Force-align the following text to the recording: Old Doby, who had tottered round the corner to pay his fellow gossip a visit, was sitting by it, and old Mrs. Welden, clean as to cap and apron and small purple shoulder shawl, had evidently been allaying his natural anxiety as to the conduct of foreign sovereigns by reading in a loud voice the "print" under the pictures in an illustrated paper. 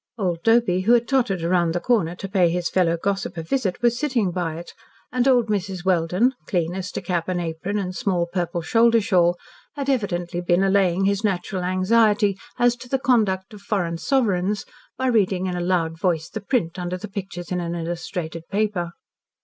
Old 0.17 0.41
Doby, 0.41 0.81
who 0.81 0.93
had 0.93 1.07
tottered 1.07 1.43
round 1.43 1.75
the 1.75 1.79
corner 1.79 2.15
to 2.15 2.27
pay 2.27 2.49
his 2.49 2.69
fellow 2.71 2.97
gossip 2.97 3.37
a 3.37 3.43
visit, 3.43 3.79
was 3.83 3.99
sitting 3.99 4.31
by 4.31 4.55
it, 4.55 4.73
and 5.11 5.27
old 5.27 5.45
Mrs. 5.47 5.85
Welden, 5.85 6.33
clean 6.47 6.73
as 6.73 6.91
to 6.93 7.03
cap 7.03 7.27
and 7.29 7.39
apron 7.39 7.77
and 7.77 7.95
small 7.95 8.25
purple 8.25 8.63
shoulder 8.63 8.99
shawl, 8.99 9.37
had 9.75 9.89
evidently 9.91 10.41
been 10.41 10.63
allaying 10.63 11.05
his 11.05 11.23
natural 11.23 11.63
anxiety 11.63 12.35
as 12.57 12.75
to 12.77 12.89
the 12.89 12.97
conduct 12.97 13.53
of 13.53 13.61
foreign 13.61 13.99
sovereigns 13.99 14.65
by 14.97 15.05
reading 15.05 15.45
in 15.45 15.55
a 15.55 15.61
loud 15.61 15.99
voice 15.99 16.27
the 16.29 16.41
"print" 16.41 16.79
under 16.79 16.97
the 16.97 17.07
pictures 17.07 17.51
in 17.51 17.59
an 17.61 17.75
illustrated 17.75 18.47
paper. 18.47 18.93